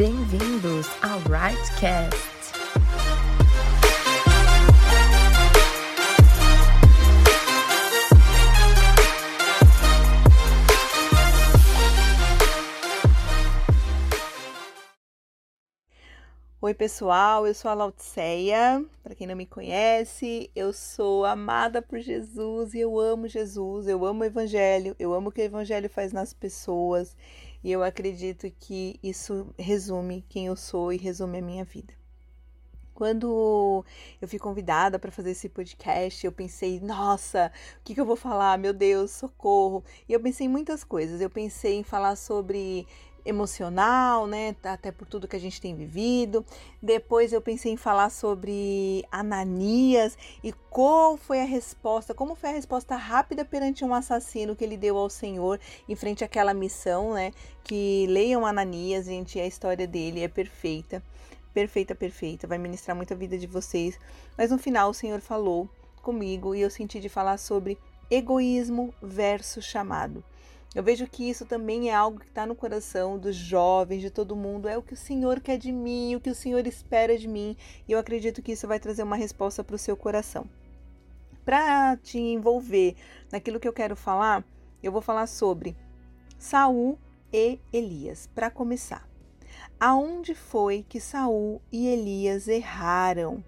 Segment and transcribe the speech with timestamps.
[0.00, 2.16] Bem-vindos ao Rightcast.
[16.62, 18.82] Oi, pessoal, eu sou a Lauticeia.
[19.02, 24.06] Para quem não me conhece, eu sou amada por Jesus e eu amo Jesus, eu
[24.06, 27.14] amo o Evangelho, eu amo o que o Evangelho faz nas pessoas
[27.62, 31.92] e eu acredito que isso resume quem eu sou e resume a minha vida.
[32.94, 33.82] Quando
[34.20, 38.16] eu fui convidada para fazer esse podcast, eu pensei, nossa, o que, que eu vou
[38.16, 38.58] falar?
[38.58, 39.82] Meu Deus, socorro!
[40.06, 41.18] E eu pensei em muitas coisas.
[41.18, 42.86] Eu pensei em falar sobre
[43.24, 44.54] emocional, né?
[44.62, 46.44] Até por tudo que a gente tem vivido.
[46.82, 52.52] Depois eu pensei em falar sobre Ananias e qual foi a resposta, como foi a
[52.52, 57.32] resposta rápida perante um assassino que ele deu ao Senhor em frente àquela missão, né?
[57.62, 61.02] Que leiam Ananias, gente, a história dele é perfeita.
[61.52, 62.46] Perfeita, perfeita.
[62.46, 63.98] Vai ministrar muito a vida de vocês.
[64.36, 65.68] Mas no final o Senhor falou
[66.02, 67.78] comigo e eu senti de falar sobre
[68.10, 70.24] egoísmo versus chamado.
[70.72, 74.36] Eu vejo que isso também é algo que está no coração dos jovens, de todo
[74.36, 74.68] mundo.
[74.68, 77.56] É o que o Senhor quer de mim, o que o Senhor espera de mim.
[77.88, 80.46] E eu acredito que isso vai trazer uma resposta para o seu coração.
[81.44, 82.94] Para te envolver
[83.32, 84.44] naquilo que eu quero falar,
[84.80, 85.76] eu vou falar sobre
[86.38, 86.96] Saul
[87.32, 88.28] e Elias.
[88.32, 89.08] Para começar,
[89.78, 93.42] aonde foi que Saul e Elias erraram?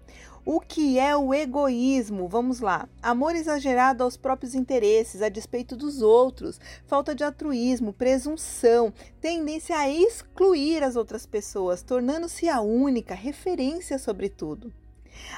[0.45, 2.27] O que é o egoísmo?
[2.27, 2.89] Vamos lá.
[3.01, 9.89] Amor exagerado aos próprios interesses, a despeito dos outros, falta de altruísmo, presunção, tendência a
[9.89, 14.73] excluir as outras pessoas, tornando-se a única referência sobre tudo.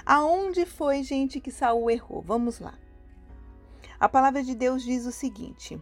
[0.04, 2.24] Aonde foi, gente, que Saul errou?
[2.24, 2.74] Vamos lá.
[4.00, 5.80] A palavra de Deus diz o seguinte: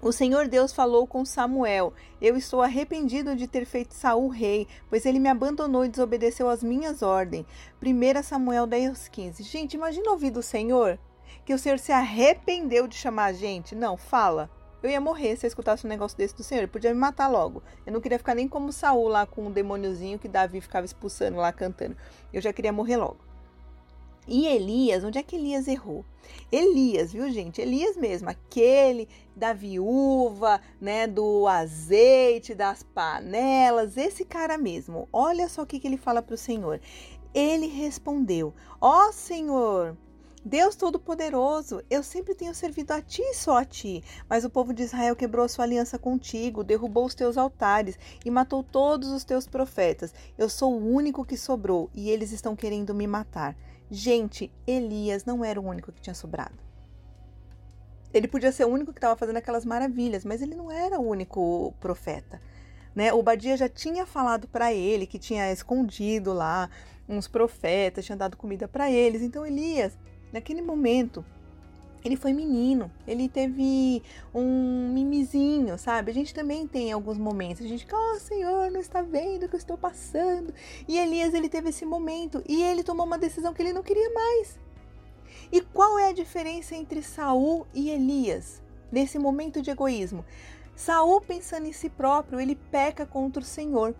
[0.00, 5.04] o Senhor Deus falou com Samuel: Eu estou arrependido de ter feito Saul rei, pois
[5.04, 7.44] ele me abandonou e desobedeceu às minhas ordens.
[7.82, 9.42] 1 Samuel 10:15.
[9.42, 10.98] Gente, imagina ouvir do Senhor
[11.44, 13.74] que o Senhor se arrependeu de chamar a gente.
[13.74, 14.48] Não, fala.
[14.80, 16.60] Eu ia morrer se eu escutasse um negócio desse do Senhor.
[16.60, 17.60] Ele podia me matar logo.
[17.84, 20.86] Eu não queria ficar nem como Saul lá com o um demôniozinho que Davi ficava
[20.86, 21.96] expulsando lá cantando.
[22.32, 23.27] Eu já queria morrer logo.
[24.28, 26.04] E Elias, onde é que Elias errou?
[26.52, 27.62] Elias, viu, gente?
[27.62, 35.08] Elias mesmo, aquele da viúva, né, do azeite, das panelas, esse cara mesmo.
[35.10, 36.78] Olha só o que, que ele fala para o Senhor.
[37.32, 39.96] Ele respondeu: Ó oh, Senhor,
[40.44, 44.02] Deus Todo-Poderoso, eu sempre tenho servido a ti e só a ti.
[44.28, 48.30] Mas o povo de Israel quebrou a sua aliança contigo, derrubou os teus altares e
[48.30, 50.12] matou todos os teus profetas.
[50.36, 53.56] Eu sou o único que sobrou e eles estão querendo me matar.
[53.90, 56.56] Gente, Elias não era o único que tinha sobrado.
[58.12, 61.06] Ele podia ser o único que estava fazendo aquelas maravilhas, mas ele não era o
[61.06, 62.40] único profeta.
[62.94, 63.12] Né?
[63.12, 66.70] O Badia já tinha falado para ele que tinha escondido lá
[67.08, 69.22] uns profetas, tinha dado comida para eles.
[69.22, 69.96] Então Elias,
[70.32, 71.24] naquele momento,
[72.04, 74.02] ele foi menino, ele teve
[74.34, 74.87] um
[75.28, 76.10] mimizinho, sabe?
[76.10, 79.48] A gente também tem alguns momentos, a gente fica, oh Senhor, não está vendo o
[79.48, 80.52] que eu estou passando.
[80.86, 84.10] E Elias, ele teve esse momento e ele tomou uma decisão que ele não queria
[84.12, 84.58] mais.
[85.52, 90.24] E qual é a diferença entre Saul e Elias nesse momento de egoísmo?
[90.74, 93.94] Saul pensando em si próprio, ele peca contra o Senhor.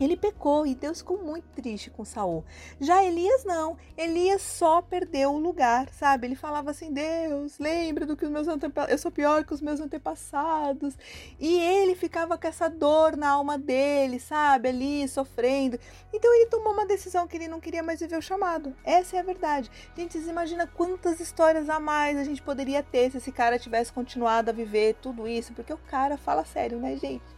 [0.00, 2.44] Ele pecou e Deus ficou muito triste com Saul.
[2.80, 3.76] Já Elias não.
[3.96, 6.26] Elias só perdeu o lugar, sabe?
[6.26, 9.60] Ele falava assim: "Deus, lembra do que os meus antepassados, eu sou pior que os
[9.60, 10.96] meus antepassados".
[11.38, 14.68] E ele ficava com essa dor na alma dele, sabe?
[14.68, 15.78] Ali sofrendo.
[16.12, 18.74] Então ele tomou uma decisão que ele não queria mais viver o chamado.
[18.84, 19.70] Essa é a verdade.
[19.96, 23.92] Gente, vocês imaginam quantas histórias a mais a gente poderia ter se esse cara tivesse
[23.92, 27.37] continuado a viver tudo isso, porque o cara fala sério, né, gente?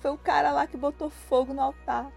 [0.00, 2.10] Foi o cara lá que botou fogo no altar.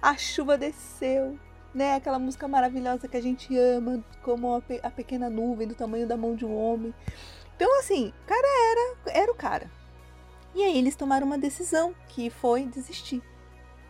[0.00, 1.38] A chuva desceu,
[1.74, 1.94] né?
[1.94, 6.06] Aquela música maravilhosa que a gente ama, como a, pe a pequena nuvem do tamanho
[6.06, 6.94] da mão de um homem.
[7.56, 9.70] Então, assim, o cara era, era o cara.
[10.54, 13.22] E aí eles tomaram uma decisão, que foi desistir,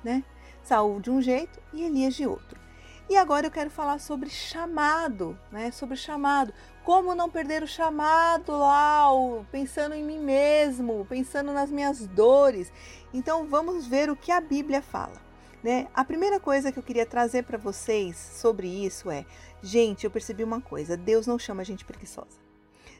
[0.02, 0.24] né?
[0.62, 2.63] Saul de um jeito e Elias de outro.
[3.08, 5.70] E agora eu quero falar sobre chamado, né?
[5.70, 6.54] Sobre chamado.
[6.82, 9.06] Como não perder o chamado lá,
[9.50, 12.72] pensando em mim mesmo, pensando nas minhas dores.
[13.12, 15.22] Então vamos ver o que a Bíblia fala.
[15.62, 15.86] Né?
[15.94, 19.24] A primeira coisa que eu queria trazer para vocês sobre isso é:
[19.62, 22.43] gente, eu percebi uma coisa, Deus não chama a gente preguiçosa.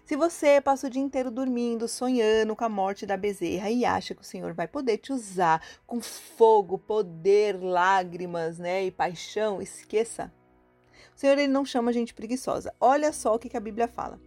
[0.04, 4.14] Se você passa o dia inteiro dormindo, sonhando com a morte da bezerra e acha
[4.14, 10.30] que o Senhor vai poder te usar com fogo, poder, lágrimas, né, e paixão, esqueça.
[11.16, 12.74] O Senhor ele não chama a gente preguiçosa.
[12.78, 14.20] Olha só o que, que a Bíblia fala.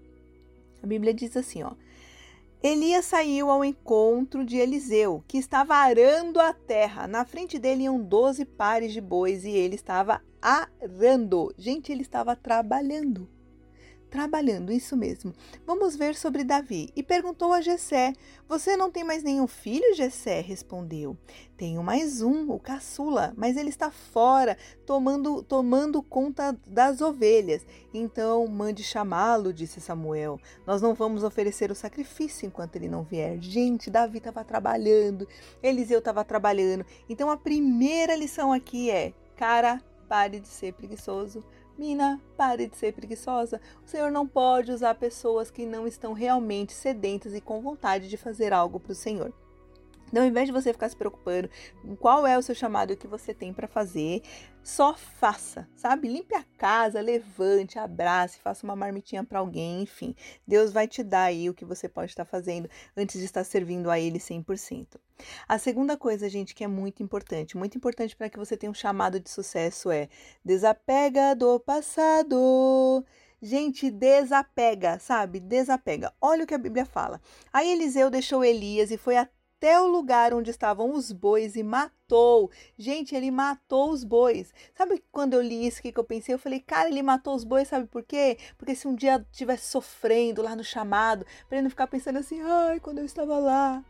[0.82, 1.74] A Bíblia diz assim, ó:
[2.64, 7.08] Elias saiu ao encontro de Eliseu, que estava arando a terra.
[7.08, 11.54] Na frente dele iam doze pares de bois e ele estava arando.
[11.56, 13.30] Gente, ele estava trabalhando
[14.10, 15.34] trabalhando, isso mesmo.
[15.66, 16.90] Vamos ver sobre Davi.
[16.96, 18.14] E perguntou a Jessé:
[18.48, 19.96] Você não tem mais nenhum filho?
[19.96, 21.18] Jessé respondeu:
[21.56, 27.66] Tenho mais um, o caçula, mas ele está fora, tomando tomando conta das ovelhas.
[27.94, 30.40] Então mande chamá-lo, disse Samuel.
[30.66, 33.40] Nós não vamos oferecer o sacrifício enquanto ele não vier.
[33.42, 35.28] Gente, Davi estava trabalhando,
[35.62, 36.86] Eliseu estava trabalhando.
[37.10, 41.44] Então a primeira lição aqui é: cara, pare de ser preguiçoso
[41.78, 43.62] Mina, pare de ser preguiçosa.
[43.86, 48.18] O Senhor não pode usar pessoas que não estão realmente sedentas e com vontade de
[48.18, 49.32] fazer algo para o Senhor.
[50.08, 51.50] Então, ao invés de você ficar se preocupando
[51.82, 54.22] com qual é o seu chamado que você tem para fazer,
[54.64, 56.08] só faça, sabe?
[56.08, 60.14] Limpe a casa, levante, abrace, faça uma marmitinha para alguém, enfim.
[60.46, 63.90] Deus vai te dar aí o que você pode estar fazendo antes de estar servindo
[63.90, 65.00] a Ele 100%.
[65.48, 68.74] A segunda coisa, gente, que é muito importante, muito importante para que você tenha um
[68.74, 70.10] chamado de sucesso é
[70.44, 73.06] desapega do passado.
[73.42, 75.40] Gente, desapega, sabe?
[75.40, 76.12] Desapega.
[76.20, 77.22] Olha o que a Bíblia fala.
[77.54, 81.64] Aí Eliseu deixou Elias e foi até até o lugar onde estavam os bois e
[81.64, 82.52] matou.
[82.78, 84.54] Gente, ele matou os bois.
[84.76, 86.36] Sabe quando eu li isso, o que, que eu pensei?
[86.36, 88.38] Eu falei, cara, ele matou os bois, sabe por quê?
[88.56, 92.40] Porque se um dia estivesse sofrendo lá no chamado, para ele não ficar pensando assim,
[92.42, 93.84] ai, quando eu estava lá,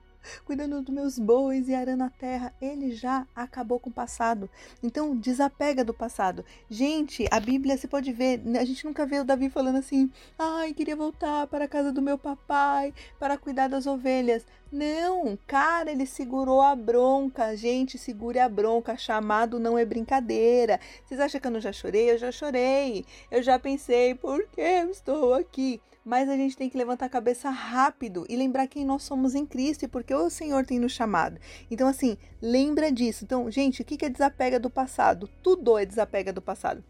[0.45, 4.49] cuidando dos meus bois e arando a terra, ele já acabou com o passado.
[4.81, 6.45] Então, desapega do passado.
[6.69, 10.73] Gente, a Bíblia você pode ver, a gente nunca vê o Davi falando assim: "Ai,
[10.73, 14.45] queria voltar para a casa do meu papai para cuidar das ovelhas".
[14.71, 17.55] Não, cara, ele segurou a bronca.
[17.55, 18.97] Gente, segure a bronca.
[18.97, 20.79] Chamado não é brincadeira.
[21.05, 22.11] Vocês acham que eu não já chorei?
[22.11, 23.05] Eu já chorei.
[23.31, 25.81] Eu já pensei, por que eu estou aqui?
[26.07, 29.45] mas a gente tem que levantar a cabeça rápido e lembrar quem nós somos em
[29.45, 31.37] Cristo e porque o Senhor tem nos chamado.
[31.69, 33.25] Então, assim, lembra disso.
[33.25, 35.29] Então, gente, o que é desapega do passado?
[35.43, 36.81] Tudo é desapega do passado.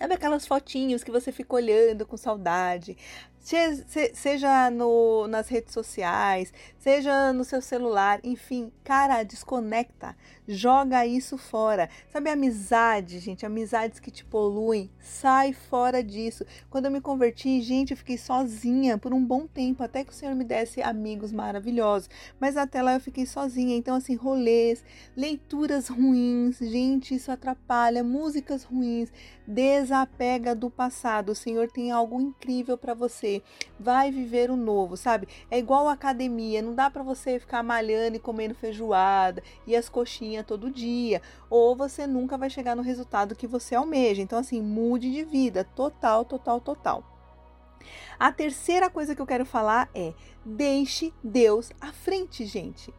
[0.00, 2.96] Sabe aquelas fotinhos que você fica olhando com saudade?
[3.40, 10.14] Seja no, nas redes sociais, seja no seu celular, enfim, cara, desconecta,
[10.46, 11.88] joga isso fora.
[12.12, 16.44] Sabe amizade, gente, amizades que te poluem, sai fora disso.
[16.68, 20.14] Quando eu me converti, gente, eu fiquei sozinha por um bom tempo, até que o
[20.14, 23.76] Senhor me desse amigos maravilhosos, mas até lá eu fiquei sozinha.
[23.76, 24.84] Então, assim, rolês,
[25.16, 29.10] leituras ruins, gente, isso atrapalha, músicas ruins,
[29.46, 31.30] desapega do passado.
[31.30, 33.42] O Senhor tem algo incrível para você você
[33.78, 35.28] vai viver o novo, sabe?
[35.50, 40.44] É igual academia, não dá para você ficar malhando e comendo feijoada e as coxinhas
[40.44, 44.20] todo dia, ou você nunca vai chegar no resultado que você almeja.
[44.20, 47.04] Então assim, mude de vida, total, total, total.
[48.18, 50.12] A terceira coisa que eu quero falar é:
[50.44, 52.92] deixe Deus à frente, gente.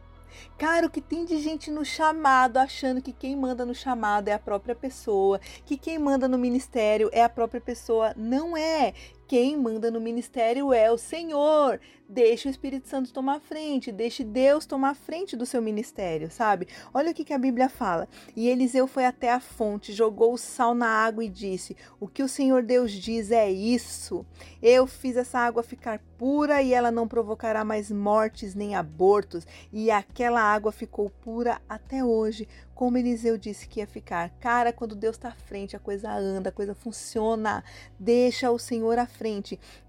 [0.58, 4.32] Cara, o que tem de gente no chamado achando que quem manda no chamado é
[4.32, 8.14] a própria pessoa, que quem manda no ministério é a própria pessoa.
[8.16, 8.94] Não é.
[9.26, 11.80] Quem manda no ministério é o Senhor.
[12.08, 16.68] Deixe o Espírito Santo tomar frente, deixe Deus tomar frente do seu ministério, sabe?
[16.92, 18.06] Olha o que, que a Bíblia fala.
[18.36, 22.22] E Eliseu foi até a fonte, jogou o sal na água e disse: O que
[22.22, 24.26] o Senhor Deus diz é isso.
[24.62, 29.46] Eu fiz essa água ficar pura e ela não provocará mais mortes nem abortos.
[29.72, 32.46] E aquela água ficou pura até hoje
[32.82, 34.30] como Eliseu disse que ia ficar.
[34.40, 37.62] Cara, quando Deus está à frente, a coisa anda, a coisa funciona.
[37.96, 39.21] Deixa o Senhor à frente.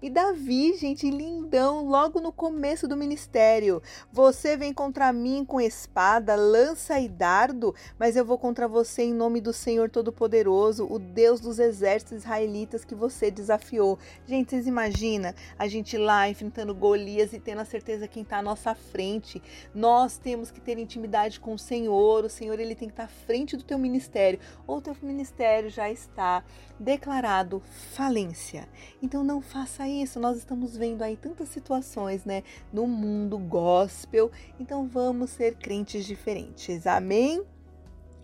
[0.02, 3.82] E Davi, gente, lindão, logo no começo do ministério.
[4.12, 9.14] Você vem contra mim com espada, lança e dardo, mas eu vou contra você em
[9.14, 13.98] nome do Senhor Todo-Poderoso, o Deus dos exércitos israelitas que você desafiou.
[14.26, 18.42] Gente, vocês imaginam a gente lá enfrentando Golias e tendo a certeza quem está à
[18.42, 19.42] nossa frente.
[19.74, 22.24] Nós temos que ter intimidade com o Senhor.
[22.24, 25.90] O Senhor, ele tem que estar à frente do teu ministério, ou teu ministério já
[25.90, 26.44] está
[26.78, 27.62] declarado
[27.92, 28.68] falência.
[29.02, 30.18] Então não faça isso.
[30.18, 32.42] Nós estamos vendo aí tantas situações, né,
[32.72, 34.30] no mundo gospel.
[34.58, 36.86] Então vamos ser crentes diferentes.
[36.86, 37.44] Amém?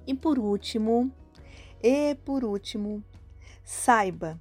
[0.07, 1.13] E por último,
[1.83, 3.05] e por último,
[3.63, 4.41] saiba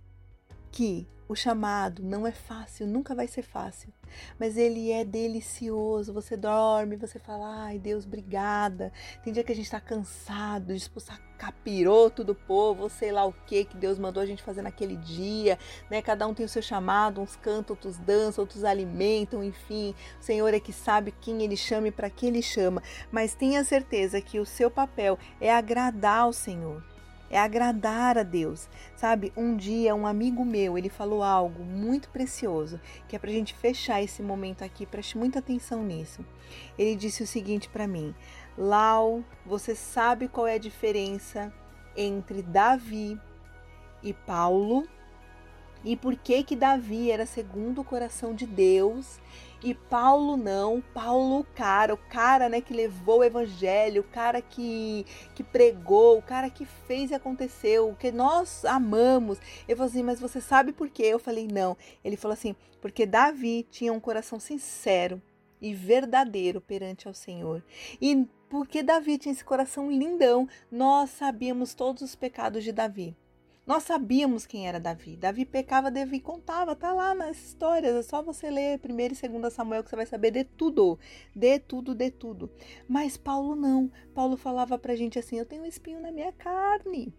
[0.72, 3.94] que o chamado não é fácil, nunca vai ser fácil,
[4.40, 6.12] mas ele é delicioso.
[6.12, 8.92] Você dorme, você fala, ai Deus, obrigada.
[9.24, 13.32] Tem dia que a gente está cansado de expulsar capiroto do povo, sei lá o
[13.32, 15.58] que que Deus mandou a gente fazer naquele dia,
[15.90, 16.02] né?
[16.02, 19.94] Cada um tem o seu chamado, uns cantam, outros dançam, outros alimentam, enfim.
[20.20, 22.82] O Senhor é que sabe quem ele chama e para que ele chama,
[23.12, 26.84] mas tenha certeza que o seu papel é agradar ao Senhor
[27.30, 28.70] é agradar a Deus.
[28.96, 33.54] Sabe, um dia um amigo meu, ele falou algo muito precioso, que é pra gente
[33.54, 36.26] fechar esse momento aqui, preste muita atenção nisso.
[36.78, 38.14] Ele disse o seguinte para mim:
[38.58, 41.54] "Lau, você sabe qual é a diferença
[41.96, 43.20] entre Davi
[44.02, 44.88] e Paulo?"
[45.84, 49.20] E por que que Davi era segundo o coração de Deus
[49.64, 50.82] e Paulo não?
[50.94, 55.06] Paulo, cara, o cara, né, que levou o evangelho, o cara que
[55.36, 59.40] que pregou, o cara que fez e aconteceu, o que nós amamos.
[59.68, 61.04] Eu falei assim, mas você sabe por quê?
[61.04, 61.78] Eu falei, não.
[62.04, 65.22] Ele falou assim, porque Davi tinha um coração sincero
[65.62, 67.64] e verdadeiro perante ao Senhor.
[68.02, 73.16] E porque Davi tinha esse coração lindão, nós sabíamos todos os pecados de Davi.
[73.70, 75.16] Nós sabíamos quem era Davi.
[75.16, 77.96] Davi pecava, Davi contava, tá lá nas histórias.
[77.96, 80.98] É só você ler 1 e 2 Samuel que você vai saber de tudo.
[81.36, 82.50] De tudo, de tudo.
[82.88, 83.92] Mas Paulo não.
[84.16, 87.14] Paulo falava pra gente assim: eu tenho um espinho na minha carne.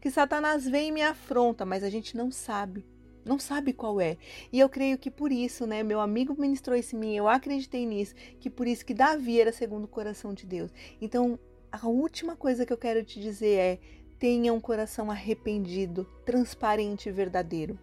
[0.00, 2.84] Que Satanás vem e me afronta, mas a gente não sabe.
[3.24, 4.16] Não sabe qual é.
[4.52, 5.84] E eu creio que por isso, né?
[5.84, 9.52] Meu amigo ministrou isso em mim, eu acreditei nisso, que por isso que Davi era
[9.52, 10.72] segundo o coração de Deus.
[11.00, 11.38] Então,
[11.70, 13.78] a última coisa que eu quero te dizer é:
[14.24, 17.78] tenha um coração arrependido, transparente e verdadeiro.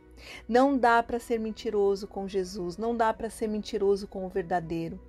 [0.50, 5.00] Não dá para ser mentiroso com Jesus, não dá para ser mentiroso com o verdadeiro.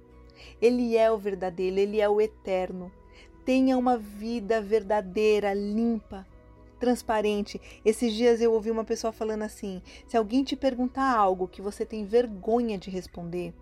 [0.60, 2.92] Ele é o verdadeiro, ele é o eterno.
[3.46, 6.26] Tenha uma vida verdadeira, limpa,
[6.78, 7.58] transparente.
[7.82, 11.86] Esses dias eu ouvi uma pessoa falando assim: se alguém te perguntar algo que você
[11.86, 13.54] tem vergonha de responder,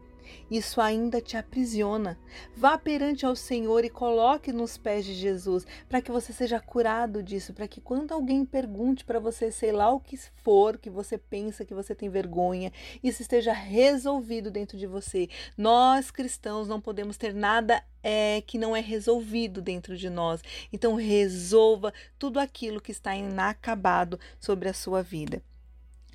[0.51, 2.19] isso ainda te aprisiona.
[2.57, 7.23] Vá perante ao Senhor e coloque nos pés de Jesus, para que você seja curado
[7.23, 11.19] disso, para que quando alguém pergunte para você, sei lá o que for, que você
[11.19, 12.73] pensa que você tem vergonha,
[13.03, 15.29] isso esteja resolvido dentro de você.
[15.57, 20.43] Nós cristãos não podemos ter nada é, que não é resolvido dentro de nós.
[20.73, 25.43] Então resolva tudo aquilo que está inacabado sobre a sua vida.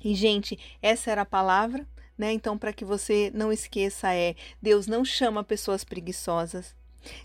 [0.04, 1.86] E gente, essa era a palavra
[2.16, 2.32] né?
[2.32, 6.74] Então, para que você não esqueça, é: Deus não chama pessoas preguiçosas.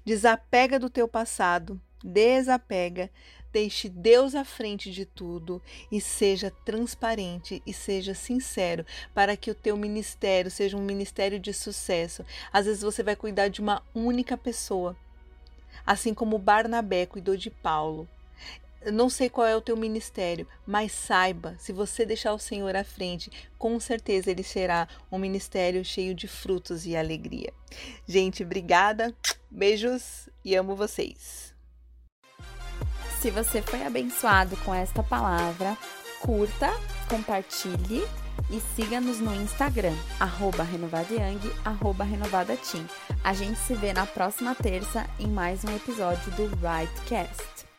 [0.05, 3.10] Desapega do teu passado, desapega,
[3.51, 9.55] deixe Deus à frente de tudo e seja transparente e seja sincero para que o
[9.55, 12.24] teu ministério seja um ministério de sucesso.
[12.53, 14.95] Às vezes você vai cuidar de uma única pessoa,
[15.86, 18.07] assim como Barnabé cuidou de Paulo
[18.89, 22.83] não sei qual é o teu ministério, mas saiba, se você deixar o Senhor à
[22.83, 27.53] frente, com certeza ele será um ministério cheio de frutos e alegria.
[28.07, 29.15] Gente, obrigada,
[29.50, 31.53] beijos e amo vocês.
[33.19, 35.77] Se você foi abençoado com esta palavra,
[36.21, 36.71] curta,
[37.07, 38.03] compartilhe
[38.50, 42.05] e siga-nos no Instagram, arroba renovadayang, arroba.
[43.23, 47.70] A gente se vê na próxima terça em mais um episódio do Rightcast.